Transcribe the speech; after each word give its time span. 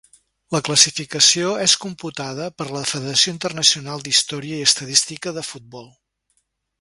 La 0.53 0.59
classificació 0.67 1.51
és 1.65 1.75
computada 1.83 2.47
per 2.61 2.67
la 2.77 2.81
Federació 2.93 3.35
Internacional 3.35 4.05
d'Història 4.07 4.63
i 4.63 4.71
Estadística 4.71 5.35
de 5.41 5.45
Futbol. 5.55 5.91